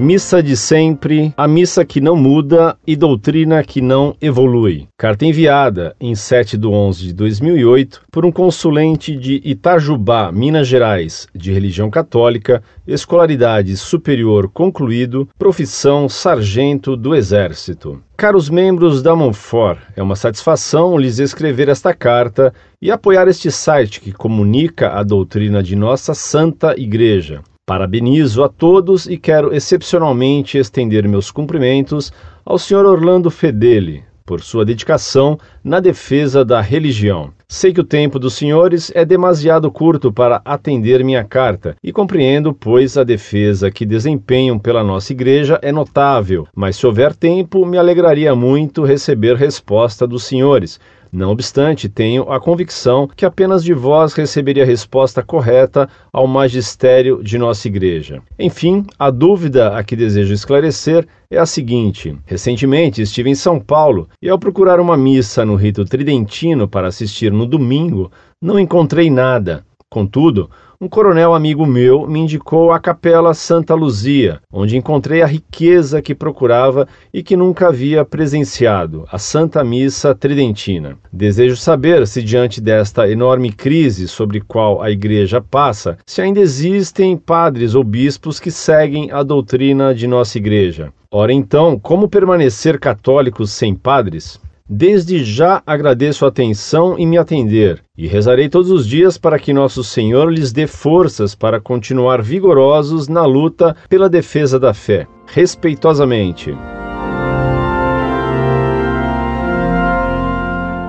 [0.00, 4.88] Missa de sempre, a missa que não muda e doutrina que não evolui.
[4.96, 11.28] Carta enviada em 7 de 11 de 2008 por um consulente de Itajubá, Minas Gerais,
[11.34, 18.02] de religião católica, escolaridade superior concluído, profissão sargento do Exército.
[18.16, 24.00] Caros membros da Monfort, é uma satisfação lhes escrever esta carta e apoiar este site
[24.00, 27.42] que comunica a doutrina de nossa Santa Igreja.
[27.70, 32.12] Parabenizo a todos e quero excepcionalmente estender meus cumprimentos
[32.44, 32.84] ao Sr.
[32.84, 37.30] Orlando Fedeli por sua dedicação na defesa da religião.
[37.48, 42.52] Sei que o tempo dos senhores é demasiado curto para atender minha carta e compreendo,
[42.52, 47.78] pois a defesa que desempenham pela nossa igreja é notável, mas se houver tempo, me
[47.78, 50.80] alegraria muito receber resposta dos senhores
[51.12, 57.22] não obstante, tenho a convicção que apenas de vós receberia a resposta correta ao magistério
[57.22, 58.22] de nossa igreja.
[58.38, 64.08] Enfim, a dúvida a que desejo esclarecer é a seguinte: recentemente estive em São Paulo
[64.22, 69.64] e, ao procurar uma missa no rito tridentino para assistir no domingo, não encontrei nada.
[69.88, 70.48] Contudo,
[70.82, 76.14] um coronel amigo meu me indicou a Capela Santa Luzia, onde encontrei a riqueza que
[76.14, 80.96] procurava e que nunca havia presenciado, a Santa Missa Tridentina.
[81.12, 87.14] Desejo saber se, diante desta enorme crise sobre qual a Igreja passa, se ainda existem
[87.14, 90.94] padres ou bispos que seguem a doutrina de nossa Igreja.
[91.12, 94.40] Ora então, como permanecer católicos sem padres?
[94.72, 99.52] Desde já agradeço a atenção e me atender, e rezarei todos os dias para que
[99.52, 105.08] nosso Senhor lhes dê forças para continuar vigorosos na luta pela defesa da fé.
[105.26, 106.56] Respeitosamente.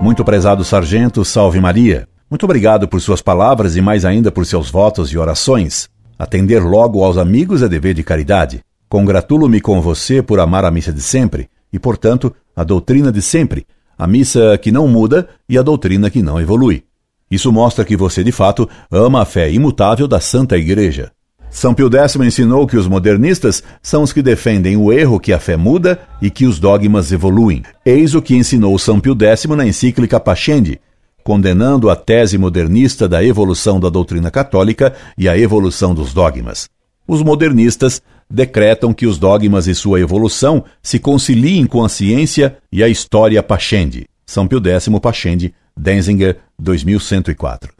[0.00, 2.06] Muito prezado sargento, salve Maria.
[2.30, 5.88] Muito obrigado por suas palavras e mais ainda por seus votos e orações.
[6.16, 8.60] Atender logo aos amigos é dever de caridade.
[8.88, 13.66] Congratulo-me com você por amar a missa de sempre e, portanto, a doutrina de sempre,
[13.98, 16.84] a missa que não muda e a doutrina que não evolui.
[17.28, 21.10] Isso mostra que você, de fato, ama a fé imutável da Santa Igreja.
[21.50, 25.40] São Pio X ensinou que os modernistas são os que defendem o erro que a
[25.40, 27.64] fé muda e que os dogmas evoluem.
[27.84, 30.80] Eis o que ensinou São Pio X na encíclica Pascendi,
[31.24, 36.68] condenando a tese modernista da evolução da doutrina católica e a evolução dos dogmas.
[37.06, 38.00] Os modernistas
[38.34, 43.40] decretam que os dogmas e sua evolução se conciliem com a ciência e a história
[43.42, 44.06] Pachendi.
[44.26, 47.72] São Pio X Pachendi, Denzinger, 2104.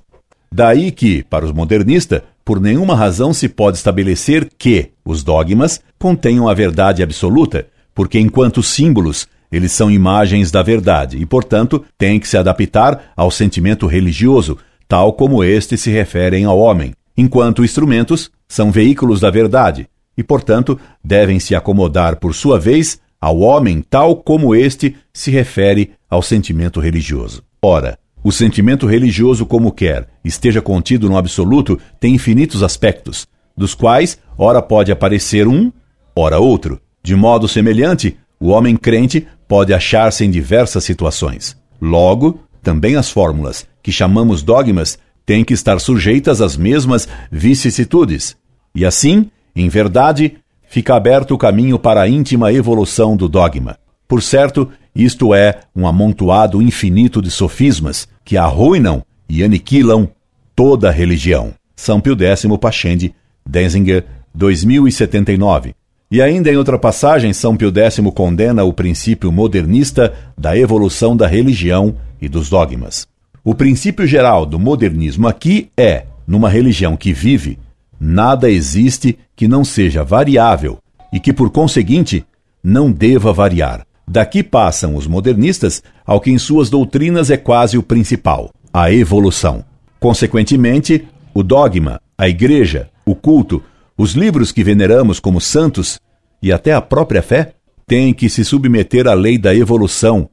[0.53, 6.49] Daí que, para os modernistas, por nenhuma razão se pode estabelecer que os dogmas contenham
[6.49, 12.29] a verdade absoluta, porque enquanto símbolos, eles são imagens da verdade e, portanto, têm que
[12.29, 18.71] se adaptar ao sentimento religioso, tal como este se referem ao homem, enquanto instrumentos são
[18.71, 24.55] veículos da verdade, e, portanto, devem se acomodar, por sua vez, ao homem tal como
[24.55, 27.43] este se refere ao sentimento religioso.
[27.63, 33.27] Ora, o sentimento religioso, como quer, esteja contido no absoluto, tem infinitos aspectos,
[33.57, 35.73] dos quais ora pode aparecer um,
[36.17, 36.81] ora outro.
[37.03, 41.57] De modo semelhante, o homem crente pode achar-se em diversas situações.
[41.81, 48.37] Logo, também as fórmulas, que chamamos dogmas, têm que estar sujeitas às mesmas vicissitudes.
[48.75, 49.31] E assim,
[49.63, 50.37] em verdade,
[50.69, 53.79] fica aberto o caminho para a íntima evolução do dogma.
[54.09, 60.09] Por certo, isto é um amontoado infinito de sofismas que arruinam e aniquilam
[60.55, 61.53] toda a religião.
[61.75, 64.05] São Pio X Pachendi, Denzinger,
[64.35, 65.75] 2079.
[66.11, 71.27] E ainda em outra passagem, São Pio X condena o princípio modernista da evolução da
[71.27, 73.07] religião e dos dogmas.
[73.43, 77.59] O princípio geral do modernismo aqui é, numa religião que vive,
[77.99, 80.79] nada existe que não seja variável
[81.13, 82.25] e que, por conseguinte,
[82.63, 83.87] não deva variar.
[84.07, 89.65] Daqui passam os modernistas ao que em suas doutrinas é quase o principal, a evolução.
[89.99, 93.63] Consequentemente, o dogma, a igreja, o culto,
[93.97, 95.99] os livros que veneramos como santos
[96.43, 97.55] e até a própria fé
[97.87, 100.29] têm que se submeter à lei da evolução,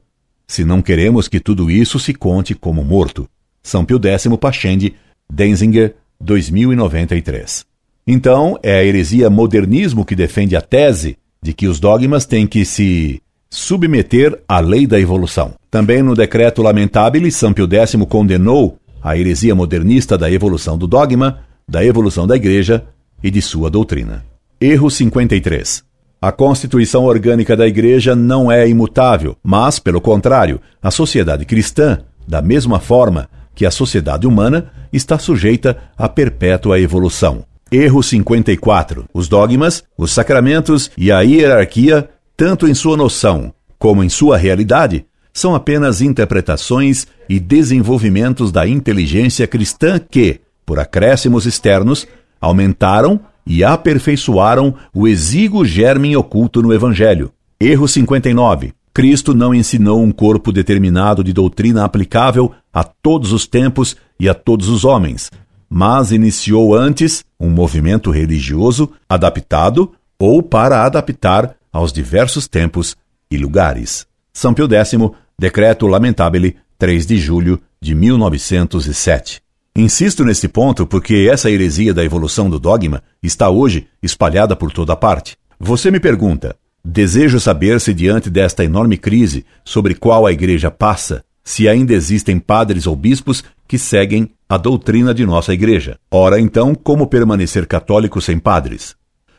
[0.46, 3.26] se não queremos que tudo isso se conte como morto.
[3.62, 4.94] São Pio X Pachendi,
[5.32, 7.64] Denzinger, 2093.
[8.06, 12.64] Então, é a heresia modernismo que defende a tese de que os dogmas têm que
[12.64, 13.20] se
[13.50, 15.54] submeter à lei da evolução.
[15.70, 21.40] Também no decreto lamentável, São Pio X condenou a heresia modernista da evolução do dogma,
[21.68, 22.84] da evolução da Igreja
[23.22, 24.24] e de sua doutrina.
[24.60, 25.82] Erro 53.
[26.20, 32.40] A constituição orgânica da Igreja não é imutável, mas, pelo contrário, a sociedade cristã, da
[32.40, 37.44] mesma forma que a sociedade humana, está sujeita à perpétua evolução.
[37.70, 39.06] Erro 54.
[39.14, 45.06] Os dogmas, os sacramentos e a hierarquia, tanto em sua noção como em sua realidade,
[45.32, 52.06] são apenas interpretações e desenvolvimentos da inteligência cristã que, por acréscimos externos,
[52.40, 57.32] aumentaram e aperfeiçoaram o exíguo germe oculto no Evangelho.
[57.58, 58.72] Erro 59.
[58.94, 64.34] Cristo não ensinou um corpo determinado de doutrina aplicável a todos os tempos e a
[64.34, 65.30] todos os homens,
[65.68, 72.94] mas iniciou antes um movimento religioso adaptado ou para adaptar aos diversos tempos
[73.30, 74.06] e lugares.
[74.32, 74.92] São Pio X,
[75.38, 79.40] Decreto Lamentabile, 3 de julho de 1907.
[79.74, 84.94] Insisto nesse ponto porque essa heresia da evolução do dogma está hoje espalhada por toda
[84.94, 85.34] parte.
[85.58, 86.54] Você me pergunta:
[86.84, 92.38] desejo saber se, diante desta enorme crise sobre qual a Igreja passa, se ainda existem
[92.38, 95.98] padres ou bispos que seguem a doutrina de nossa Igreja.
[96.10, 98.94] Ora, então, como permanecer católico sem padres?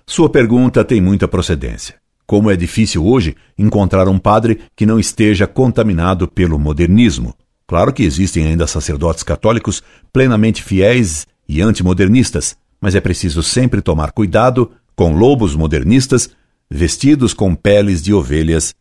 [0.06, 1.96] Sua pergunta tem muita procedência.
[2.26, 7.34] Como é difícil hoje encontrar um padre que não esteja contaminado pelo modernismo.
[7.68, 14.12] Claro que existem ainda sacerdotes católicos plenamente fiéis e antimodernistas, mas é preciso sempre tomar
[14.12, 16.30] cuidado com lobos modernistas
[16.70, 18.74] vestidos com peles de ovelhas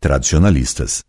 [0.00, 1.04] tradicionalistas.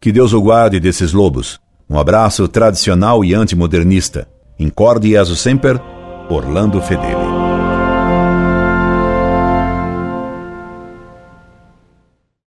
[0.00, 1.60] Que Deus o guarde desses lobos.
[1.88, 4.28] Um abraço tradicional e antimodernista.
[4.58, 5.80] Incorde e sempre,
[6.28, 7.49] Orlando Fedeli.